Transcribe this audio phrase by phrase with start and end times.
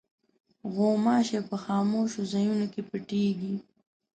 [0.75, 3.53] غوماشې په خاموشو ځایونو کې پټېږي.